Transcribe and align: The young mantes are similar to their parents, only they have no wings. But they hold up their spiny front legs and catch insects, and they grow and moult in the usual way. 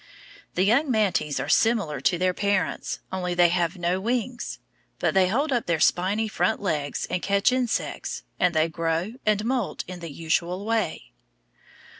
The 0.55 0.63
young 0.63 0.89
mantes 0.89 1.39
are 1.39 1.47
similar 1.47 2.01
to 2.01 2.17
their 2.17 2.33
parents, 2.33 3.01
only 3.11 3.35
they 3.35 3.49
have 3.49 3.77
no 3.77 3.99
wings. 4.01 4.57
But 4.97 5.13
they 5.13 5.27
hold 5.27 5.51
up 5.51 5.67
their 5.67 5.79
spiny 5.79 6.27
front 6.27 6.59
legs 6.59 7.05
and 7.11 7.21
catch 7.21 7.51
insects, 7.51 8.23
and 8.39 8.55
they 8.55 8.67
grow 8.67 9.13
and 9.27 9.45
moult 9.45 9.83
in 9.87 9.99
the 9.99 10.11
usual 10.11 10.65
way. 10.65 11.11